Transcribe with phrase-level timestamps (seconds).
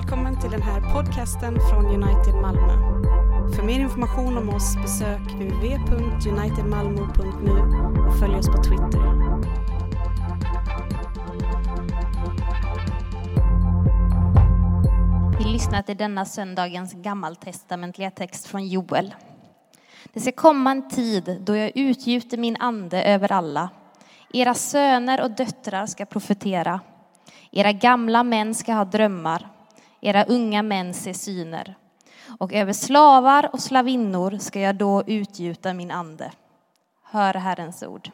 [0.00, 2.72] välkommen till den här podcasten från United Malmö.
[3.56, 7.50] För mer information om oss besök www.unitedmalmo.nu
[8.06, 9.00] och följ oss på Twitter.
[15.38, 19.14] Vi lyssnar till denna söndagens gammaltestamentliga text från Joel.
[20.12, 23.68] Det ska komma en tid då jag utgjuter min ande över alla.
[24.32, 26.80] Era söner och döttrar ska profetera.
[27.50, 29.59] Era gamla män ska ha drömmar.
[30.00, 31.74] Era unga män se syner.
[32.38, 36.32] Och över slavar och slavinnor ska jag då utgjuta min ande.
[37.02, 38.10] Hör Herrens ord.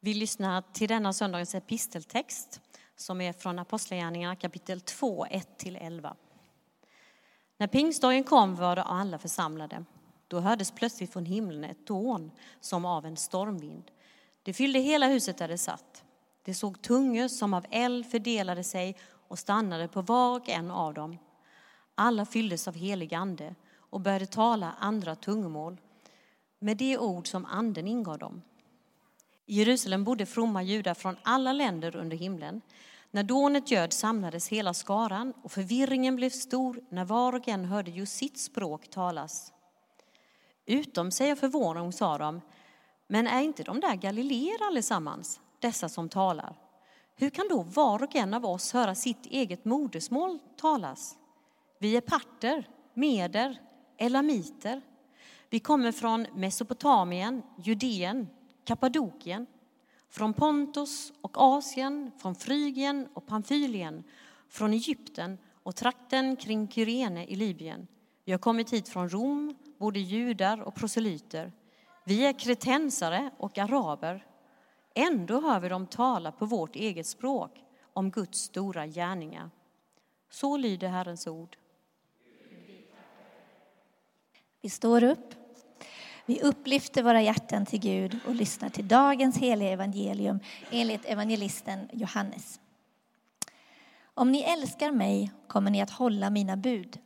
[0.00, 2.60] Vi lyssnar till denna söndagens episteltext
[2.96, 6.14] som är från Apostlagärningarna kapitel 2, 1-11.
[7.58, 9.84] När pingstdagen kom var de alla församlade.
[10.28, 12.30] Då hördes plötsligt från himlen ett dån
[12.60, 13.90] som av en stormvind.
[14.42, 16.04] Det fyllde hela huset där det satt.
[16.42, 18.96] Det såg tungor som av eld fördelade sig
[19.28, 21.18] och stannade på var och en av dem.
[21.94, 25.80] Alla fylldes av helig ande och började tala andra tungomål
[26.58, 28.42] med de ord som anden ingav dem.
[29.46, 32.60] I Jerusalem bodde fromma judar från alla länder under himlen.
[33.10, 37.90] När dånet göd samlades hela skaran och förvirringen blev stor när var och en hörde
[37.90, 39.52] just sitt språk talas.
[40.66, 42.40] Utom sig av förvåning sa de,
[43.06, 46.56] men är inte de där galileer allesammans, dessa som talar?
[47.16, 51.16] Hur kan då var och en av oss höra sitt eget modersmål talas?
[51.78, 53.60] Vi är parter, meder,
[53.96, 54.82] elamiter.
[55.50, 58.28] Vi kommer från Mesopotamien, Judeen,
[58.64, 59.46] Kappadokien,
[60.10, 64.04] från Pontus och Asien, från Frygien och Pamfylien,
[64.48, 67.86] från Egypten och trakten kring Kyrene i Libyen.
[68.24, 71.52] Vi har kommit hit från Rom, både judar och proselyter.
[72.04, 74.26] Vi är kretensare och araber.
[74.94, 79.50] Ändå hör vi dem tala på vårt eget språk om Guds stora gärningar.
[80.30, 81.56] Så lyder Herrens ord.
[84.60, 85.34] Vi står upp.
[86.26, 90.38] Vi upplyfter våra hjärtan till Gud och lyssnar till dagens heliga evangelium
[90.70, 92.60] enligt evangelisten Johannes.
[94.14, 96.98] Om ni älskar mig kommer ni att hålla mina bud.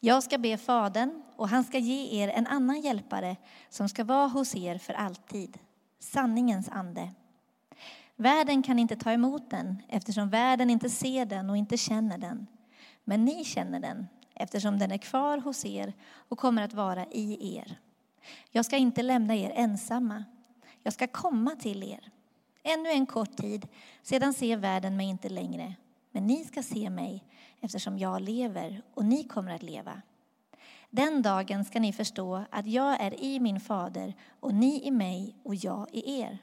[0.00, 3.36] Jag ska be Fadern och han ska ge er en annan hjälpare
[3.68, 5.58] som ska vara hos er för alltid,
[6.04, 7.10] sanningens ande.
[8.16, 12.46] Världen kan inte ta emot den eftersom världen inte ser den och inte känner den.
[13.04, 15.92] Men ni känner den eftersom den är kvar hos er
[16.28, 17.78] och kommer att vara i er.
[18.50, 20.24] Jag ska inte lämna er ensamma.
[20.82, 22.10] Jag ska komma till er.
[22.62, 23.68] Ännu en kort tid,
[24.02, 25.74] sedan ser världen mig inte längre.
[26.10, 27.24] Men ni ska se mig
[27.60, 30.02] eftersom jag lever och ni kommer att leva.
[30.96, 35.34] Den dagen ska ni förstå att jag är i min fader och ni i mig
[35.42, 36.38] och jag i er.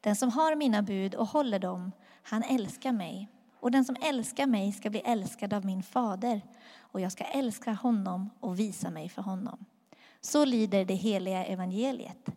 [0.00, 1.92] Den som har mina bud och håller dem,
[2.22, 3.28] han älskar mig.
[3.60, 6.40] Och den som älskar mig ska bli älskad av min fader
[6.78, 9.64] och jag ska älska honom och visa mig för honom.
[10.20, 12.28] Så lyder det heliga evangeliet.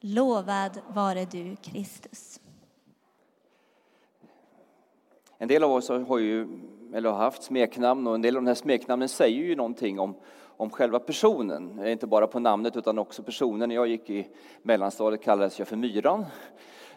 [0.00, 2.40] Lovad vare du, Kristus.
[5.38, 6.60] En del av oss har ju,
[6.94, 10.14] eller har haft smeknamn och en del av de här smeknamnen säger ju någonting om,
[10.56, 11.78] om själva personen.
[11.78, 13.68] Eh, inte bara på namnet utan också personen.
[13.68, 14.26] När jag gick i
[14.62, 16.26] mellanstadiet kallades jag för Myran,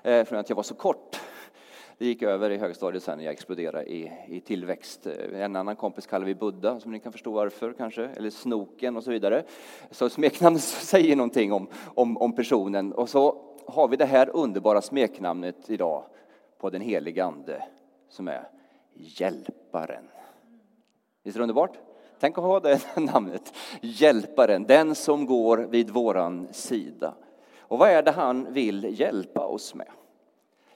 [0.04, 1.20] eh, för att jag var så kort.
[1.98, 5.08] Det gick över i högstadiet sen när jag exploderade i, i tillväxt.
[5.08, 8.98] Eh, en annan kompis kallar vi Buddha, som ni kan förstå varför kanske, eller Snoken
[8.98, 9.44] och så vidare.
[9.92, 12.94] Så smeknamnet säger någonting om, om, om personen.
[12.94, 16.04] Och så har vi det här underbara smeknamnet idag
[16.58, 17.64] på den helige Ande
[18.10, 18.50] som är
[18.94, 20.04] Hjälparen.
[21.24, 21.78] Visst är det underbart?
[22.20, 27.14] Tänk att ha det namnet, Hjälparen, den som går vid våran sida.
[27.60, 29.88] Och vad är det han vill hjälpa oss med?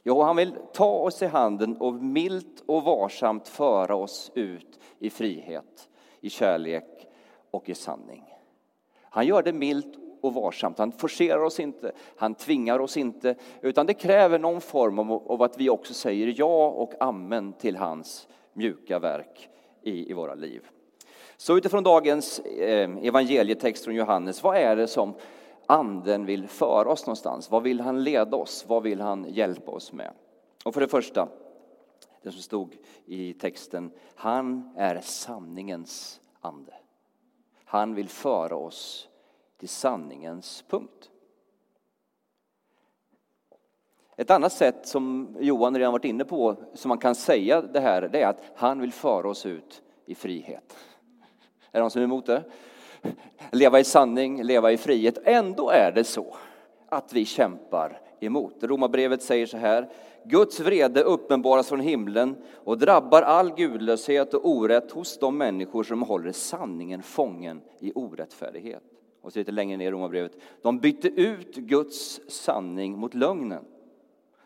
[0.03, 5.09] Jo, han vill ta oss i handen och milt och varsamt föra oss ut i
[5.09, 5.89] frihet,
[6.21, 7.07] i kärlek
[7.51, 8.23] och i sanning.
[9.01, 10.77] Han gör det milt och varsamt.
[10.77, 15.57] Han forcerar oss inte, han tvingar oss inte, utan det kräver någon form av att
[15.57, 19.49] vi också säger ja och amen till hans mjuka verk
[19.81, 20.67] i, i våra liv.
[21.41, 25.13] Så utifrån dagens eh, evangelietext från Johannes, vad är det som
[25.65, 27.51] anden vill föra oss någonstans?
[27.51, 28.65] Vad vill han leda oss?
[28.67, 30.13] Vad vill han hjälpa oss med?
[30.65, 31.27] Och för det första,
[32.21, 36.73] det som stod i texten, han är sanningens ande.
[37.65, 39.09] Han vill föra oss
[39.57, 41.09] till sanningens punkt.
[44.15, 48.01] Ett annat sätt som Johan redan varit inne på, som man kan säga det här,
[48.01, 50.75] det är att han vill föra oss ut i frihet.
[51.71, 52.43] Är det någon som är emot det?
[53.51, 55.17] Leva i sanning, leva i frihet.
[55.23, 56.35] Ändå är det så
[56.89, 58.55] att vi kämpar emot.
[58.61, 59.89] Romarbrevet säger så här,
[60.23, 66.01] Guds vrede uppenbaras från himlen och drabbar all gudlöshet och orätt hos de människor som
[66.01, 68.83] håller sanningen fången i orättfärdighet.
[69.21, 70.31] Och så lite längre ner i Romarbrevet.
[70.61, 73.65] De bytte ut Guds sanning mot lögnen.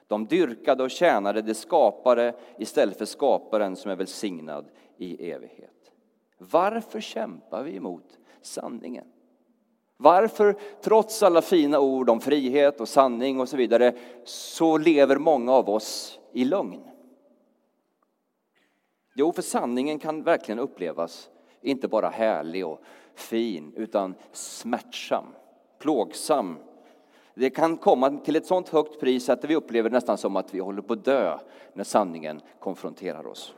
[0.08, 4.66] De dyrkade och tjänade det skapare istället för skaparen som är välsignad
[4.98, 5.75] i evighet.
[6.38, 9.06] Varför kämpar vi emot sanningen?
[9.98, 15.52] Varför, trots alla fina ord om frihet och sanning och så vidare, så lever många
[15.52, 16.82] av oss i lögn?
[19.16, 21.30] Jo, för sanningen kan verkligen upplevas
[21.62, 22.82] inte bara härlig och
[23.16, 25.26] fin, utan smärtsam,
[25.80, 26.58] plågsam.
[27.34, 30.60] Det kan komma till ett sånt högt pris att vi upplever nästan som att vi
[30.60, 31.40] håller på att dö
[31.74, 33.54] när sanningen konfronterar oss.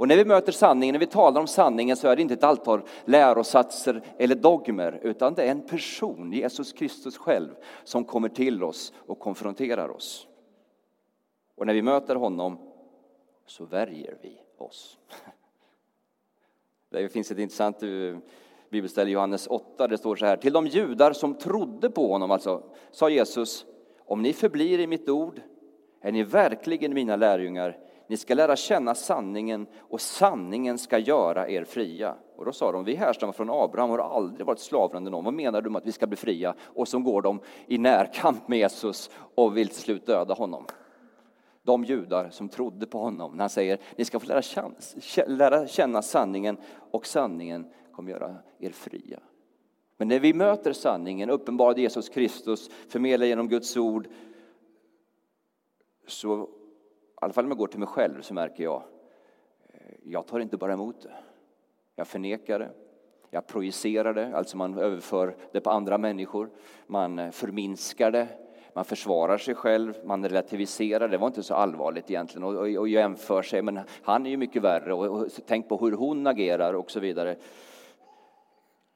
[0.00, 2.44] Och när vi möter sanningen, när vi talar om sanningen så är det inte ett
[2.44, 7.48] antal lärosatser eller dogmer utan det är en person, Jesus Kristus själv,
[7.84, 10.26] som kommer till oss och konfronterar oss.
[11.56, 12.58] Och när vi möter honom
[13.46, 14.98] så värjer vi oss.
[16.90, 17.88] Det finns ett intressant eh,
[18.70, 20.36] bibelställe i Johannes 8, det står så här.
[20.36, 23.66] Till de judar som trodde på honom, alltså, sa Jesus,
[23.98, 25.40] om ni förblir i mitt ord
[26.00, 31.64] är ni verkligen mina lärjungar ni ska lära känna sanningen och sanningen ska göra er
[31.64, 32.14] fria.
[32.36, 35.24] Och då sa de, vi härstammar från Abraham och har aldrig varit slavar under någon.
[35.24, 36.54] Vad menar du med att vi ska bli fria?
[36.60, 40.64] Och så går de i närkamp med Jesus och vill till slut döda honom.
[41.62, 44.74] De judar som trodde på honom, när han säger, ni ska få lära känna,
[45.26, 46.56] lära känna sanningen
[46.90, 49.20] och sanningen kommer göra er fria.
[49.96, 54.08] Men när vi möter sanningen, uppenbarad Jesus Kristus, förmedlad genom Guds ord,
[56.06, 56.48] så
[57.20, 58.82] alla fall om jag går till mig själv så märker jag,
[59.68, 61.14] eh, jag tar inte bara emot det.
[61.96, 62.70] Jag förnekar det.
[63.30, 66.50] Jag projicerar det, alltså man överför det på andra människor.
[66.86, 68.28] Man eh, förminskar det.
[68.74, 71.08] Man försvarar sig själv, man relativiserar.
[71.08, 73.62] Det var inte så allvarligt egentligen och, och, och jämför sig.
[73.62, 77.00] Men han är ju mycket värre och, och tänk på hur hon agerar och så
[77.00, 77.36] vidare.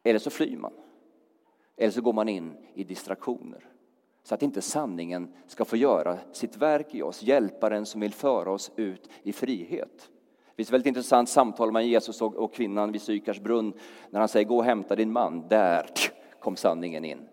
[0.02, 0.72] Eller så flyr man.
[1.76, 3.73] Eller så går man in i distraktioner
[4.24, 8.50] så att inte sanningen ska få göra sitt verk i oss, hjälparen som vill föra
[8.50, 10.10] oss ut i frihet.
[10.46, 13.72] Det finns ett väldigt intressant samtal mellan Jesus och kvinnan vid Sykars brunn
[14.10, 15.48] när han säger gå och hämta din man.
[15.48, 15.86] Där
[16.40, 17.28] kom sanningen in.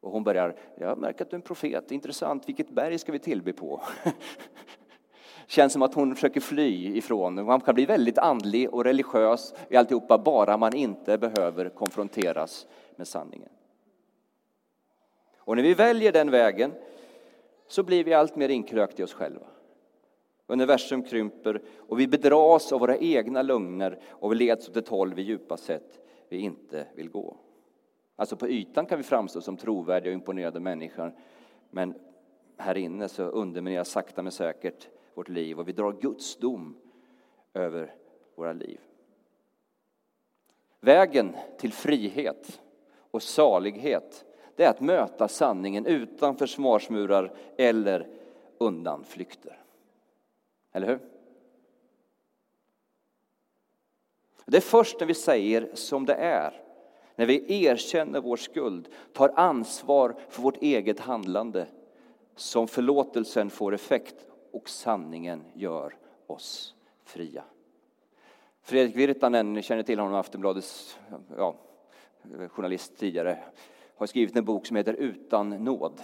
[0.00, 3.18] Och hon börjar, jag märker att du är en profet, intressant, vilket berg ska vi
[3.18, 3.82] tillbe på?
[5.46, 7.44] Känns som att hon försöker fly ifrån.
[7.44, 12.66] Man kan bli väldigt andlig och religiös i alltihopa bara man inte behöver konfronteras
[12.96, 13.48] med sanningen.
[15.44, 16.72] Och när vi väljer den vägen
[17.66, 19.46] så blir vi allt mer inkrökta i oss själva.
[20.46, 25.14] Universum krymper och vi bedras av våra egna lögner och vi leds åt ett håll
[25.14, 27.36] vi djupast sett vi inte vill gå.
[28.16, 31.14] Alltså på ytan kan vi framstå som trovärdiga och imponerade människor
[31.70, 31.94] men
[32.56, 36.76] här inne så undermineras sakta men säkert vårt liv och vi drar Guds dom
[37.54, 37.94] över
[38.34, 38.80] våra liv.
[40.80, 42.60] Vägen till frihet
[43.10, 44.24] och salighet
[44.56, 48.06] det är att möta sanningen utan försvarsmurar eller
[48.58, 49.58] undanflykter.
[50.72, 51.00] Eller hur?
[54.46, 56.62] Det är först när vi säger som det är,
[57.16, 61.66] när vi erkänner vår skuld, tar ansvar för vårt eget handlande,
[62.36, 65.96] som förlåtelsen får effekt och sanningen gör
[66.26, 67.44] oss fria.
[68.62, 70.98] Fredrik Virtanen, ni känner till honom, Aftonbladets
[71.36, 71.54] ja,
[72.48, 73.38] journalist tidigare
[73.96, 76.00] har skrivit en bok som heter Utan nåd.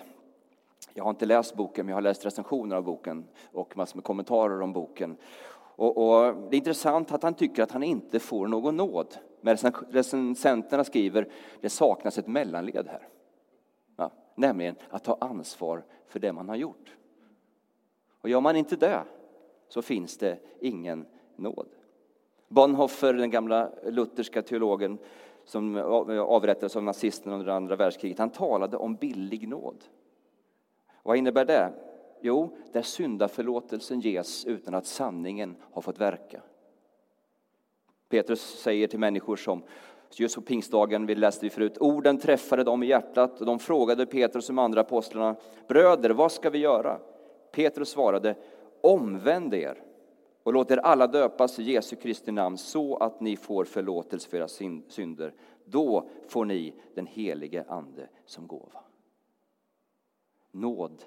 [0.94, 4.04] Jag har inte läst boken, men jag har läst recensioner av boken och massor med
[4.04, 5.16] kommentarer om boken.
[5.52, 9.16] Och, och det är intressant att han tycker att han inte får någon nåd.
[9.40, 9.56] Men
[9.90, 11.28] recensenterna skriver
[11.61, 13.09] det saknas ett mellanled här.
[13.97, 16.97] Ja, nämligen att ta ansvar för det man har gjort.
[18.20, 19.02] Och gör man inte det
[19.68, 21.06] så finns det ingen
[21.37, 21.68] nåd.
[22.50, 24.99] Bonhoeffer, den gamla lutherska teologen,
[25.45, 25.76] som
[26.28, 29.85] avrättades av nazisterna under andra världskriget, han talade om billig nåd.
[31.02, 31.73] Vad innebär det?
[32.21, 36.42] Jo, där syndaförlåtelsen ges utan att sanningen har fått verka.
[38.09, 39.62] Petrus säger till människor som
[40.16, 44.07] Just på pingstdagen, vi läste vi förut, orden träffade dem i hjärtat och de frågade
[44.07, 45.37] Petrus och de andra apostlarna,
[45.69, 46.99] bröder, vad ska vi göra?
[47.52, 48.35] Petrus svarade,
[48.80, 49.83] omvänd er
[50.50, 54.37] och låt er alla döpas i Jesu Kristi namn så att ni får förlåtelse för
[54.37, 54.49] era
[54.88, 55.35] synder.
[55.64, 58.80] Då får ni den helige Ande som gåva.
[60.50, 61.04] Nåd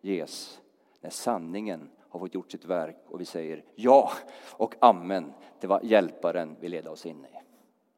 [0.00, 0.60] ges
[1.00, 4.10] när sanningen har fått gjort sitt verk och vi säger ja
[4.50, 7.38] och amen till vad hjälparen vill leda oss in i.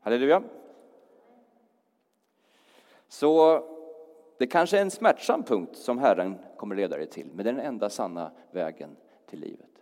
[0.01, 0.43] Halleluja!
[3.09, 3.63] Så
[4.39, 7.55] Det kanske är en smärtsam punkt som Herren kommer leda dig till, men det är
[7.55, 9.76] den enda sanna vägen till livet.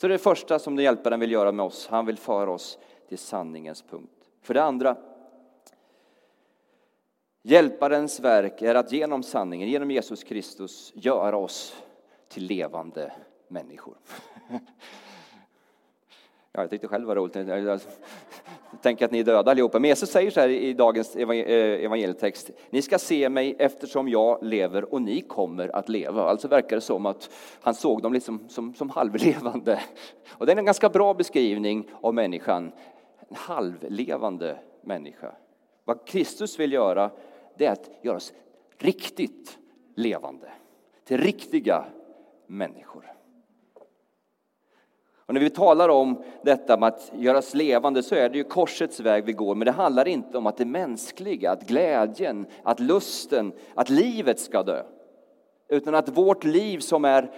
[0.00, 2.50] Så det, är det första som den hjälparen vill göra med oss, han vill föra
[2.50, 2.78] oss
[3.08, 4.30] till sanningens punkt.
[4.42, 4.96] För det andra,
[7.42, 11.82] hjälparens verk är att genom sanningen, genom Jesus Kristus, göra oss
[12.28, 13.12] till levande
[13.48, 13.96] människor.
[16.52, 17.36] Ja, jag tyckte själv var roligt.
[18.82, 19.78] Tänk att ni är döda allihopa.
[19.78, 21.30] Men Jesus säger så här i dagens eh,
[21.84, 22.50] evangelietext.
[22.70, 26.22] Ni ska se mig eftersom jag lever och ni kommer att leva.
[26.22, 27.30] Alltså verkar det som att
[27.60, 29.80] han såg dem liksom som, som halvlevande.
[30.30, 32.72] Och det är en ganska bra beskrivning av människan.
[33.28, 35.32] En halvlevande människa.
[35.84, 37.10] Vad Kristus vill göra,
[37.56, 38.32] det är att göra oss
[38.78, 39.58] riktigt
[39.94, 40.50] levande.
[41.04, 41.84] Till riktiga
[42.46, 43.19] människor.
[45.30, 49.00] Och när vi talar om detta med att göras levande så är det ju korsets
[49.00, 53.52] väg vi går, men det handlar inte om att det mänskliga, att glädjen, att lusten,
[53.74, 54.82] att livet ska dö.
[55.68, 57.30] Utan att vårt liv som är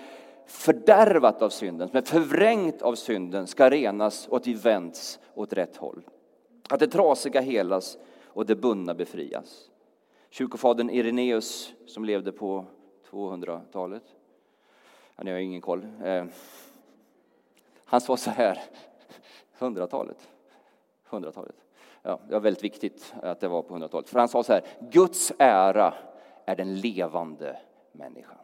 [0.47, 5.53] fördärvat av synden, som är förvrängt av synden, ska renas och att vi vänds åt
[5.53, 6.03] rätt håll.
[6.69, 9.71] Att det trasiga helas och det bundna befrias.
[10.31, 12.65] Kyrkofadern Ireneus som levde på
[13.11, 14.05] 200-talet,
[15.17, 16.25] han har ingen koll, eh,
[17.93, 18.59] han sa så här,
[19.59, 20.29] hundratalet,
[21.05, 21.57] hundratalet.
[22.03, 24.09] Ja, det var väldigt viktigt att det var på hundratalet.
[24.09, 25.95] För han sa så här, Guds ära
[26.45, 27.59] är den levande
[27.93, 28.39] människan.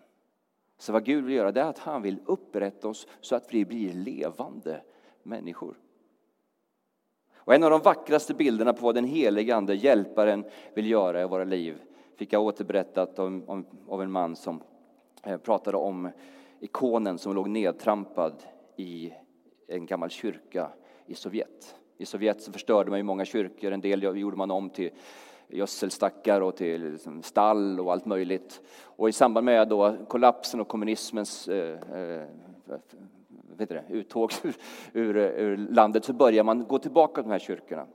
[0.78, 3.64] Så vad Gud vill göra det är att han vill upprätta oss så att vi
[3.64, 4.82] blir levande
[5.22, 5.78] människor.
[7.34, 11.24] Och en av de vackraste bilderna på vad den helige Ande, hjälparen, vill göra i
[11.24, 11.82] våra liv
[12.16, 14.62] fick jag återberättat om, om, av en man som
[15.24, 16.10] eh, pratade om
[16.60, 18.42] ikonen som låg nedtrampad
[18.76, 19.12] i
[19.68, 20.70] en gammal kyrka
[21.06, 21.76] i Sovjet.
[21.98, 24.90] I Sovjet så förstörde man ju många kyrkor, en del gjorde man om till
[25.48, 28.60] gödselstackar och till liksom stall och allt möjligt.
[28.82, 32.28] Och i samband med då kollapsen och kommunismens eh, eh
[33.58, 34.32] vet det, uttåg
[34.92, 37.86] ur, ur, landet så börjar man gå tillbaka till de här kyrkorna.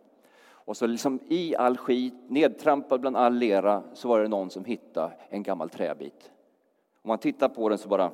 [0.65, 4.65] Och så liksom i all skit, nedtrampad bland all lera, så var det någon som
[4.65, 6.31] hittade en gammal träbit.
[7.01, 8.11] Om man tittar på den så bara,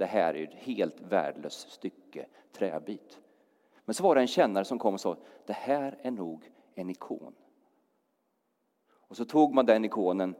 [0.00, 3.20] det här är ett helt värdelöst stycke träbit.
[3.84, 5.16] Men så var det en kännare som kom och sa,
[5.46, 7.34] det här är nog en ikon.
[8.90, 10.34] Och så tog man den ikonen,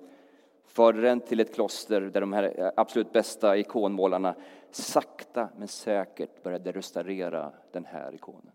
[0.64, 4.34] förde den till ett kloster där de här absolut bästa ikonmålarna
[4.70, 8.52] sakta men säkert började restaurera den här ikonen.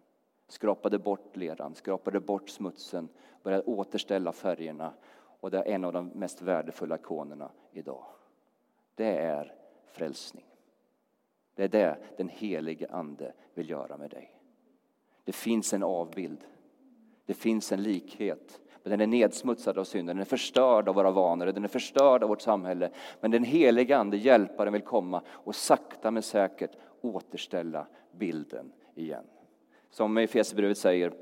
[0.48, 3.10] Skrapade bort leran, skrapade bort smutsen,
[3.44, 4.94] började återställa färgerna
[5.40, 8.06] och det är en av de mest värdefulla ikonerna idag.
[8.96, 10.55] Det är frälsning.
[11.56, 14.32] Det är det den helige Ande vill göra med dig.
[15.24, 16.44] Det finns en avbild.
[17.26, 18.62] Det finns en likhet.
[18.84, 22.24] Men den är nedsmutsad av synden, den är förstörd av våra vanor, den är förstörd
[22.24, 22.90] av vårt samhälle.
[23.22, 26.72] Men den helige Ande, hjälparen, vill komma och sakta men säkert
[27.02, 29.24] återställa bilden igen.
[29.90, 31.14] Som Efesierbrevet säger,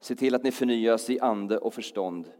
[0.00, 2.32] se till att ni förnyas i ande och förstånd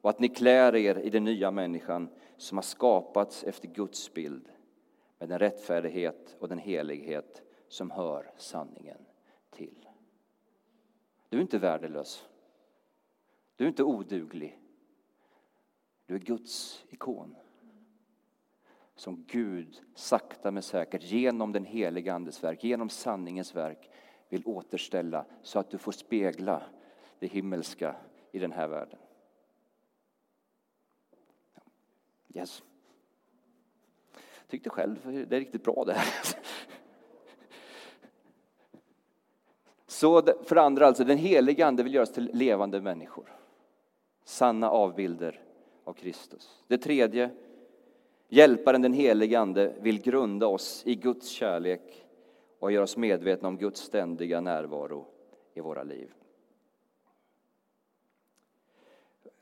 [0.00, 4.51] och att ni klär er i den nya människan som har skapats efter Guds bild
[5.22, 8.98] med den rättfärdighet och den helighet som hör sanningen
[9.50, 9.88] till.
[11.28, 12.28] Du är inte värdelös.
[13.56, 14.58] Du är inte oduglig.
[16.06, 17.36] Du är Guds ikon.
[18.94, 23.90] Som Gud sakta men säkert genom den heliga Andes verk, genom sanningens verk
[24.28, 26.62] vill återställa så att du får spegla
[27.18, 27.96] det himmelska
[28.32, 28.98] i den här världen.
[32.34, 32.62] Yes
[34.52, 36.06] tyckte själv det är riktigt bra det här.
[39.86, 43.36] Så för det andra, alltså, den heliga Ande vill göras till levande människor.
[44.24, 45.40] Sanna avbilder
[45.84, 46.62] av Kristus.
[46.66, 47.30] Det tredje,
[48.28, 52.06] hjälparen den helige Ande vill grunda oss i Guds kärlek
[52.58, 55.06] och göra oss medvetna om Guds ständiga närvaro
[55.54, 56.14] i våra liv.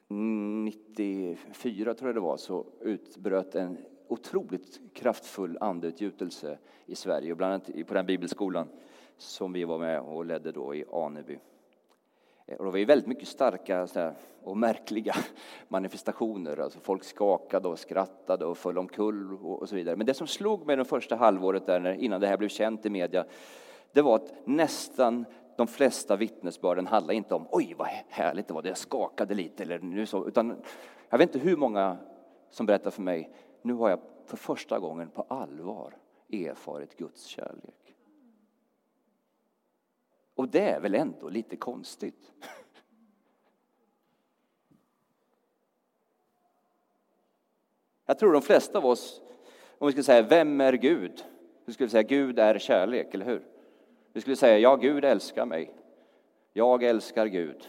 [0.08, 3.78] 94 tror jag det var så utbröt en
[4.12, 8.68] otroligt kraftfull andeutgjutelse i Sverige, bland annat på den bibelskolan
[9.16, 11.38] som vi var med och ledde då i Aneby.
[12.46, 13.88] Eh, och det var ju väldigt mycket starka
[14.42, 15.14] och märkliga
[15.68, 16.60] manifestationer.
[16.60, 19.96] Alltså folk skakade och skrattade och föll omkull och så vidare.
[19.96, 22.90] Men det som slog mig det första halvåret där, innan det här blev känt i
[22.90, 23.24] media,
[23.92, 25.24] det var att nästan
[25.56, 29.78] de flesta vittnesbörden handlade inte om oj vad härligt det var, det skakade lite eller
[29.78, 30.62] nu så, utan
[31.08, 31.96] jag vet inte hur många
[32.50, 33.30] som berättar för mig
[33.62, 35.96] nu har jag för första gången på allvar
[36.32, 37.96] erfarit Guds kärlek.
[40.34, 42.32] Och det är väl ändå lite konstigt?
[48.06, 49.22] Jag tror de flesta av oss,
[49.78, 51.24] om vi skulle säga vem är Gud?
[51.64, 53.46] Vi skulle säga Gud är kärlek, eller hur?
[54.12, 55.74] Vi skulle säga ja, Gud älskar mig.
[56.52, 57.68] Jag älskar Gud.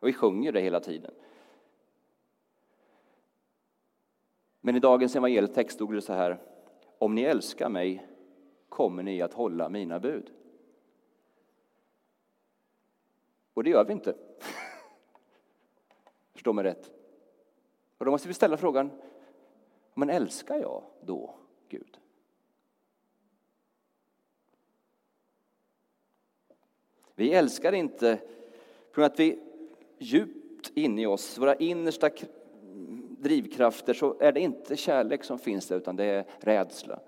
[0.00, 1.14] Och vi sjunger det hela tiden.
[4.60, 6.42] Men i dagens evangelietext stod det så här.
[6.98, 8.06] Om ni älskar mig
[8.68, 10.32] kommer ni att hålla mina bud.
[13.54, 14.14] Och det gör vi inte.
[16.32, 16.90] Förstå mig rätt.
[17.98, 18.90] Och då måste vi ställa frågan,
[19.94, 21.34] men älskar jag då
[21.68, 21.98] Gud?
[27.14, 28.18] Vi älskar inte
[28.92, 29.38] för att vi
[29.98, 32.10] djupt inne i oss, våra innersta
[33.22, 37.00] drivkrafter, så är det inte kärlek som finns där, utan det är rädsla.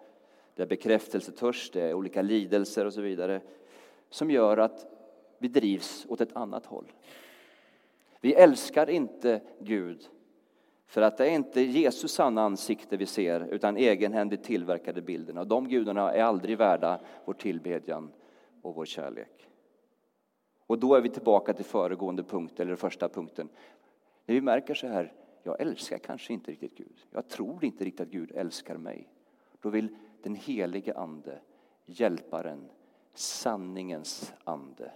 [0.55, 3.41] Det är bekräftelsetörst, det är olika lidelser och så vidare
[4.11, 4.87] som gör att
[5.39, 6.93] vi drivs åt ett annat håll.
[8.21, 10.09] Vi älskar inte Gud
[10.87, 15.41] för att det är inte Jesus sanna ansikte vi ser utan egenhändigt tillverkade bilderna.
[15.41, 18.13] Och de gudarna är aldrig värda vår tillbedjan
[18.63, 19.49] och vår kärlek.
[20.67, 23.49] Och då är vi tillbaka till föregående punkt, eller första punkten.
[24.27, 25.13] När vi märker så här,
[25.43, 27.07] jag älskar kanske inte riktigt Gud.
[27.11, 29.09] Jag tror inte riktigt att Gud älskar mig.
[29.61, 31.41] Då vill den helige Ande,
[31.87, 32.71] Hjälparen,
[33.15, 34.93] sanningens ande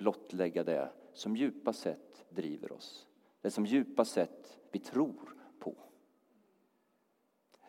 [0.00, 3.06] blottlägga det som djupast sett driver oss.
[3.40, 5.74] Det som djupast sett vi tror på.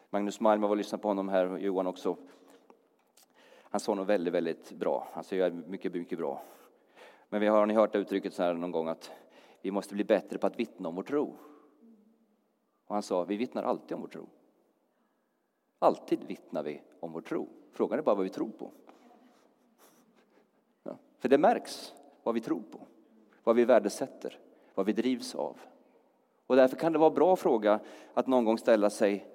[0.09, 2.17] Magnus Malm, var och lyssnade på honom här, och Johan också.
[3.63, 5.07] Han sa något väldigt, väldigt bra.
[5.13, 6.43] Han säger mycket, mycket bra.
[7.29, 9.11] Men vi har, har ni hört uttrycket så här någon gång att
[9.61, 11.35] vi måste bli bättre på att vittna om vår tro.
[12.91, 14.27] Och han sa, vi vittnar alltid om vår tro.
[15.79, 17.47] Alltid vittnar vi om vår tro.
[17.71, 18.71] Frågan är bara vad vi tror på.
[20.83, 21.93] Ja, för det märks
[22.23, 22.79] vad vi tror på,
[23.43, 24.39] vad vi värdesätter,
[24.75, 25.59] vad vi drivs av.
[26.47, 27.79] Och därför kan det vara en bra fråga
[28.13, 29.25] att någon gång ställa sig,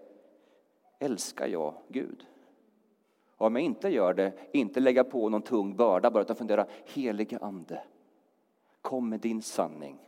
[0.98, 2.26] älskar jag Gud?
[3.36, 6.66] Och om jag inte gör det, inte lägga på någon tung börda, bara utan fundera,
[6.85, 7.83] helige Ande,
[8.83, 9.98] kom med din sanning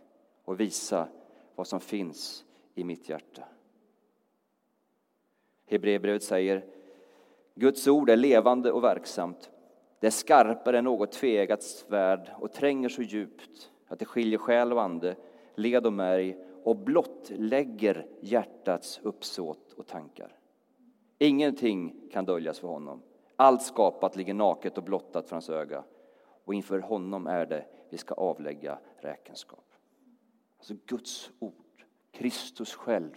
[0.44, 1.08] och visa
[1.54, 2.44] vad som finns
[2.78, 3.44] i mitt hjärta.
[5.66, 6.64] Hebreerbrevet säger,
[7.54, 9.50] Guds ord är levande och verksamt.
[10.00, 14.72] Det är skarpare än något tvegat svärd och tränger så djupt att det skiljer själ
[14.72, 15.16] och ande,
[15.54, 20.38] led och märg och blottlägger hjärtats uppsåt och tankar.
[21.18, 23.02] Ingenting kan döljas för honom.
[23.36, 25.84] Allt skapat ligger naket och blottat för hans öga
[26.44, 29.64] och inför honom är det vi ska avlägga räkenskap.
[30.58, 31.67] Alltså Guds ord,
[32.18, 33.16] Kristus själv,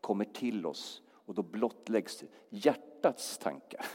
[0.00, 3.86] kommer till oss och då blottläggs hjärtats tankar.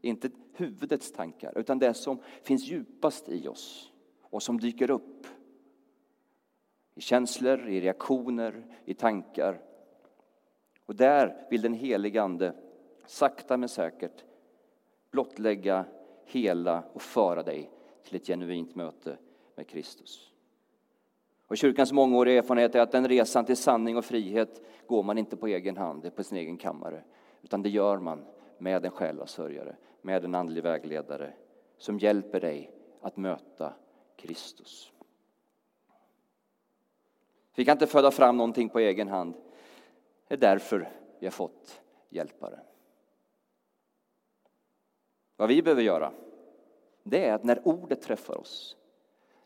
[0.00, 5.26] Inte huvudets tankar, utan det som finns djupast i oss och som dyker upp
[6.94, 9.62] i känslor, i reaktioner, i tankar.
[10.86, 12.54] Och där vill den helige Ande
[13.06, 14.24] sakta men säkert
[15.10, 15.84] blottlägga,
[16.24, 17.70] hela och föra dig
[18.02, 19.18] till ett genuint möte
[19.54, 20.33] med Kristus.
[21.46, 25.36] Och kyrkans mångåriga erfarenhet är att den resan till sanning och frihet går man inte
[25.36, 27.02] på egen hand, på sin egen kammare,
[27.42, 28.24] utan det gör man
[28.58, 31.32] med en själasörjare, med en andlig vägledare
[31.78, 33.72] som hjälper dig att möta
[34.16, 34.92] Kristus.
[37.54, 39.34] Vi kan inte föda fram någonting på egen hand.
[40.28, 42.60] Det är därför vi har fått hjälpare.
[45.36, 46.12] Vad vi behöver göra,
[47.02, 48.76] det är att när ordet träffar oss,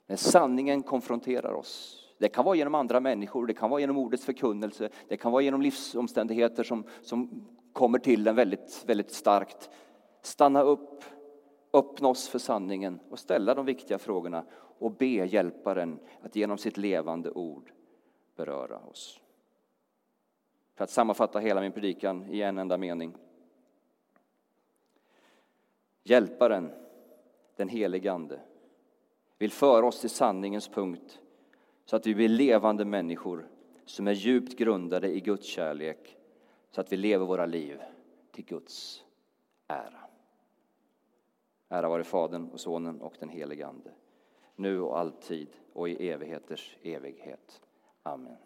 [0.08, 4.24] när sanningen konfronterar oss, det kan vara genom andra människor, det kan vara genom ordets
[4.24, 9.70] förkunnelse, det kan vara genom livsomständigheter som, som kommer till en väldigt, väldigt starkt.
[10.22, 11.04] Stanna upp,
[11.72, 14.44] öppna oss för sanningen och ställa de viktiga frågorna
[14.78, 17.72] och be hjälparen att genom sitt levande ord
[18.36, 19.20] beröra oss.
[20.74, 23.14] För att sammanfatta hela min predikan i en enda mening.
[26.02, 26.72] Hjälparen,
[27.56, 28.40] den helige Ande,
[29.38, 31.18] vill föra oss till sanningens punkt
[31.84, 33.48] så att vi blir levande människor
[33.84, 36.16] som är djupt grundade i Guds kärlek
[36.70, 37.80] så att vi lever våra liv
[38.32, 39.04] till Guds
[39.66, 40.00] ära.
[41.68, 43.90] Ära vare Fadern och Sonen och den helige Ande,
[44.56, 47.60] nu och alltid och i evigheters evighet.
[48.02, 48.38] Amen.